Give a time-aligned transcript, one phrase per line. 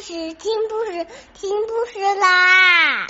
[0.00, 3.06] 事，听故事，听故事啦！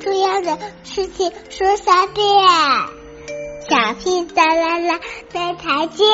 [0.00, 2.26] 重要的事情说三遍，
[3.68, 5.00] 小屁哒啦啦，
[5.32, 6.06] 明天见！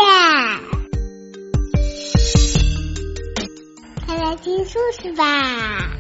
[4.07, 5.97] 快来听故事吧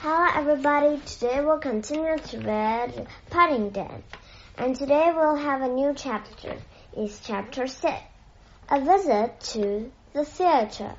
[0.00, 1.00] ！Hello, everybody.
[1.04, 4.02] Today we'll continue to read Paddington,
[4.56, 6.56] and today we'll have a new chapter.
[6.96, 7.92] Is Chapter 6
[8.70, 10.94] A Visit to the Theatre.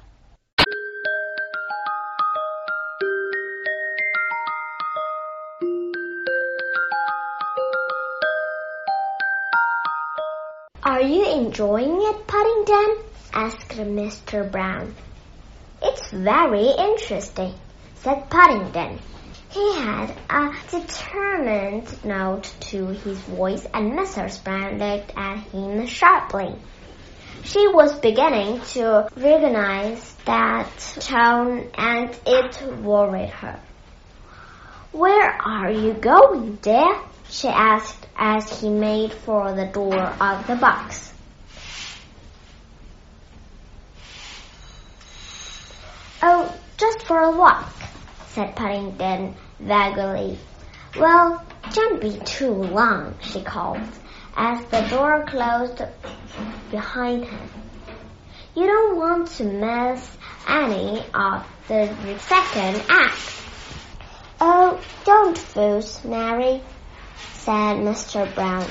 [10.84, 12.98] Are you enjoying it, Paddington?
[13.34, 14.50] asked Mr.
[14.52, 14.94] Brown.
[15.82, 17.56] It's very interesting,
[17.96, 19.00] said Paddington.
[19.58, 24.44] He had a determined note to his voice, and Mrs.
[24.44, 26.54] Brown looked at him sharply.
[27.44, 33.60] She was beginning to recognize that tone, and it worried her.
[34.92, 36.96] Where are you going, dear?
[37.28, 41.12] she asked as he made for the door of the box.
[46.22, 47.77] Oh, just for a walk,
[48.38, 50.38] said Paddington vaguely.
[50.96, 51.44] Well,
[51.74, 53.82] don't be too long, she called,
[54.36, 55.82] as the door closed
[56.70, 57.50] behind him.
[58.56, 61.88] You don't want to miss any of the
[62.20, 63.42] second act.
[64.40, 66.62] Oh, don't fuss, Mary,
[67.34, 68.32] said Mr.
[68.36, 68.70] Brown.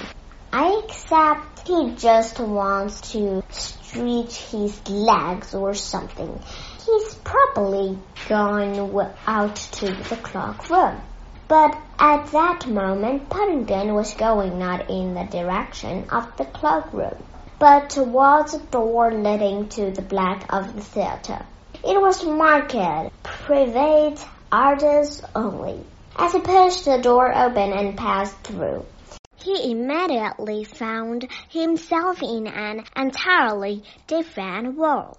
[0.53, 6.41] I accept he just wants to stretch his legs or something.
[6.87, 7.98] He's probably
[8.29, 8.79] gone
[9.27, 11.01] out to the clock room.
[11.48, 17.17] But at that moment, Paddington was going not in the direction of the cloak room,
[17.59, 21.45] but towards the door leading to the back of the theatre.
[21.83, 22.77] It was marked
[23.25, 25.84] private artists only.
[26.15, 28.84] As he pushed the door open and passed through,
[29.34, 35.19] he immediately found himself in an entirely different world.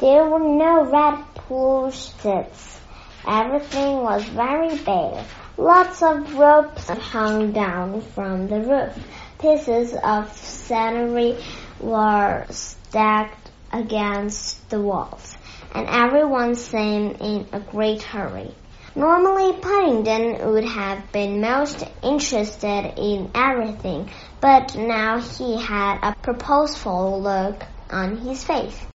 [0.00, 2.80] There were no red seats.
[3.28, 5.26] Everything was very bare.
[5.58, 8.98] Lots of ropes hung down from the roof.
[9.38, 11.36] Pieces of scenery
[11.80, 15.36] were stacked against the walls,
[15.74, 18.54] and everyone seemed in a great hurry.
[18.96, 24.08] Normally, Paddington would have been most interested in everything,
[24.40, 28.89] but now he had a purposeful look on his face.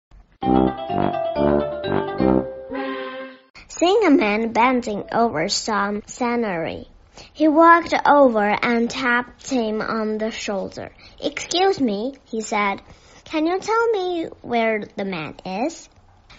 [3.81, 6.87] Seeing a man bending over some scenery,
[7.33, 10.91] he walked over and tapped him on the shoulder.
[11.19, 12.81] Excuse me, he said.
[13.25, 15.89] Can you tell me where the man is?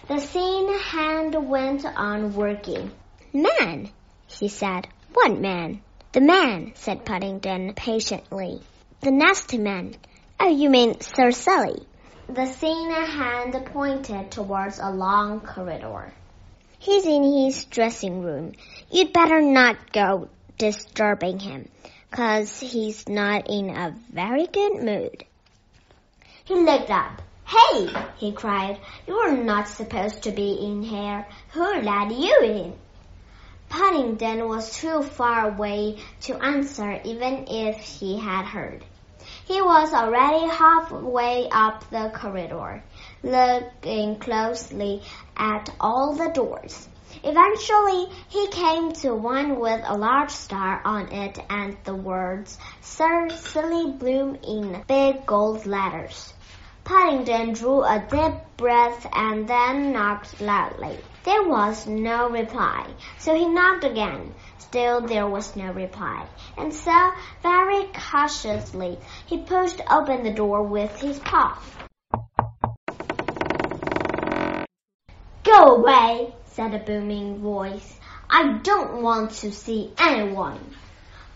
[0.07, 2.91] The thin hand went on working.
[3.33, 3.89] Man,
[4.27, 4.87] he said.
[5.13, 5.81] What man?
[6.13, 8.61] The man, said Paddington patiently.
[9.01, 9.95] The nasty man.
[10.39, 11.85] Oh, you mean Sir Sealy.
[12.29, 16.13] The thin hand pointed towards a long corridor.
[16.79, 18.53] He's in his dressing room.
[18.89, 21.67] You'd better not go disturbing him,
[22.11, 25.25] 'cause he's not in a very good mood.
[26.45, 27.21] He looked up.
[27.45, 31.27] Hey, he cried, you're not supposed to be in here.
[31.51, 32.79] Who let you in?
[33.69, 38.85] Paddington was too far away to answer even if he had heard.
[39.45, 42.81] He was already halfway up the corridor,
[43.21, 45.03] looking closely
[45.35, 46.87] at all the doors.
[47.23, 53.29] Eventually, he came to one with a large star on it and the words Sir
[53.29, 56.33] Sealy Bloom in big gold letters.
[56.85, 60.99] Paddington drew a deep breath and then knocked loudly.
[61.23, 62.85] There was no reply,
[63.17, 64.33] so he knocked again.
[64.57, 66.25] Still there was no reply,
[66.57, 67.11] and so,
[67.41, 71.57] very cautiously, he pushed open the door with his paw.
[75.43, 77.99] Go away, said a booming voice.
[78.29, 80.75] I don't want to see anyone.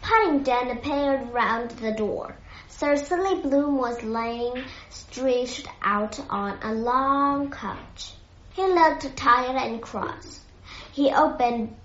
[0.01, 2.35] Paddington appeared round the door.
[2.67, 8.16] Sir Sealy Bloom was lying stretched out on a long couch.
[8.57, 10.39] He looked tired and cross.
[10.91, 11.75] He opened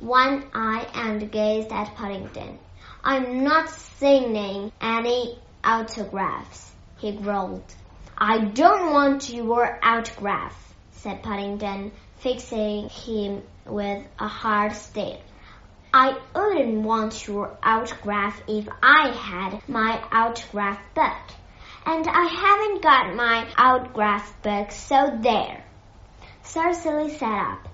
[0.00, 2.58] one eye and gazed at Paddington.
[3.04, 7.72] I'm not signing any autographs, he growled.
[8.18, 15.20] I don't want your autograph, said Paddington, fixing him with a hard stare.
[15.94, 21.36] I wouldn't want your autograph if I had my autograph book.
[21.84, 25.62] And I haven't got my autograph book, so there.
[26.48, 27.68] Sir Sealy sat up.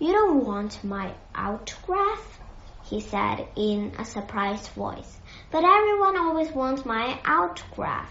[0.00, 2.40] You don't want my autograph?
[2.82, 5.20] he said in a surprised voice.
[5.52, 8.10] But everyone always wants my autograph.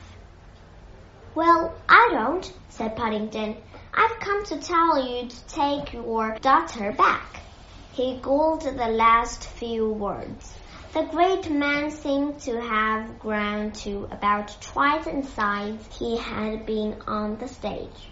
[1.36, 3.58] Well, I don't, said Paddington.
[3.94, 7.42] I've come to tell you to take your daughter back.
[7.92, 10.54] He gulped the last few words.
[10.94, 17.02] The great man seemed to have grown to about twice the size he had been
[17.06, 18.12] on the stage,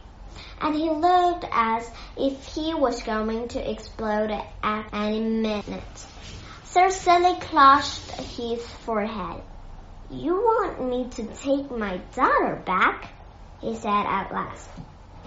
[0.61, 4.31] and he looked as if he was going to explode
[4.63, 6.05] at any minute.
[6.63, 9.41] Sir Sealy clutched his forehead.
[10.09, 13.09] You want me to take my daughter back?
[13.61, 14.69] he said at last.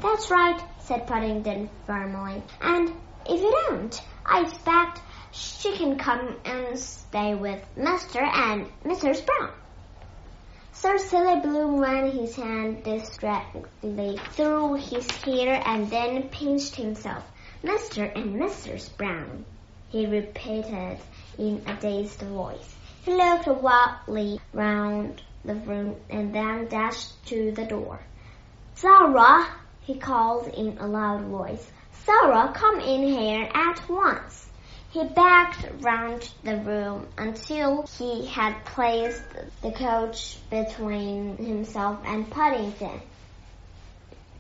[0.03, 2.43] That's right, said Paddington firmly.
[2.61, 2.93] And
[3.25, 5.01] if you don't, I expect
[5.33, 8.23] she can come and stay with Mr.
[8.23, 9.25] and Mrs.
[9.25, 9.51] Brown.
[10.79, 17.25] Sir Sealy Bloom ran his hand distractedly through his hair and then pinched himself.
[17.65, 18.15] Mr.
[18.15, 18.95] and Mrs.
[18.99, 19.47] Brown,
[19.89, 20.99] he repeated
[21.39, 22.77] in a dazed voice.
[23.07, 27.99] He looked wildly round the room and then dashed to the door.
[28.75, 29.49] Sarah,
[29.81, 31.73] he called in a loud voice.
[32.05, 34.46] Sarah, come in here at once.
[34.97, 39.23] He backed round the room until he had placed
[39.61, 43.03] the coach between himself and Paddington.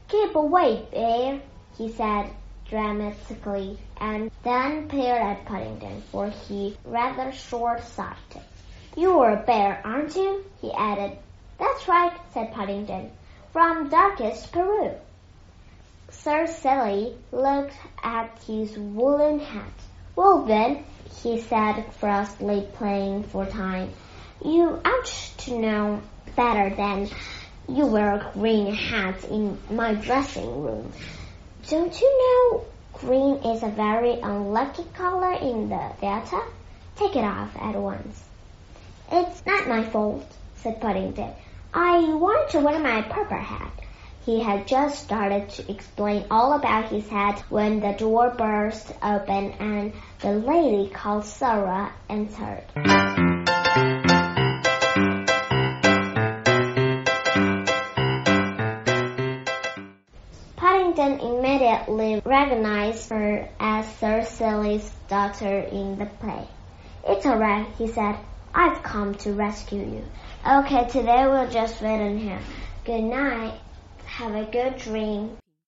[0.08, 1.42] Keep away, Bear,
[1.76, 2.30] he said
[2.70, 8.40] dramatically, and then peered at Paddington, for he rather short-sighted.
[8.96, 10.42] You're a bear, aren't you?
[10.62, 11.18] he added.
[11.58, 13.10] That's right, said Paddington.
[13.52, 14.92] From darkest Peru.
[16.08, 19.70] Sir Sealy looked at his woolen hat.
[20.16, 20.82] Well then,
[21.22, 23.92] he said frostily, playing for time,
[24.42, 26.00] you ought to know
[26.34, 27.10] better than
[27.68, 30.90] you wear green hats in my dressing room.
[31.68, 32.64] Don't you know
[32.94, 36.40] green is a very unlucky color in the theater?
[36.96, 38.22] Take it off at once.
[39.12, 40.26] It's not my fault,
[40.56, 41.34] said Paddington.
[41.74, 43.85] I wanted to wear my purple hat.
[44.26, 49.52] He had just started to explain all about his hat when the door burst open
[49.52, 52.64] and the lady called Sarah entered.
[60.56, 66.48] Paddington immediately recognized her as Sir Sealy's daughter in the play.
[67.06, 68.16] It's all right, he said.
[68.52, 70.04] I've come to rescue you.
[70.44, 72.40] Okay, today we'll just wait in here.
[72.84, 73.60] Good night.
[74.16, 75.36] Have a good dream.